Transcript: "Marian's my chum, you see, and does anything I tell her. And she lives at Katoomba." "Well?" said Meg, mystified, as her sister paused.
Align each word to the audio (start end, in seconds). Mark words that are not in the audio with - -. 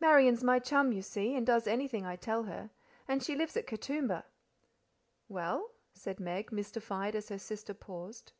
"Marian's 0.00 0.42
my 0.42 0.58
chum, 0.58 0.90
you 0.90 1.02
see, 1.02 1.36
and 1.36 1.46
does 1.46 1.68
anything 1.68 2.04
I 2.04 2.16
tell 2.16 2.42
her. 2.42 2.70
And 3.06 3.22
she 3.22 3.36
lives 3.36 3.56
at 3.56 3.68
Katoomba." 3.68 4.24
"Well?" 5.28 5.70
said 5.94 6.18
Meg, 6.18 6.50
mystified, 6.50 7.14
as 7.14 7.28
her 7.28 7.38
sister 7.38 7.74
paused. 7.74 8.32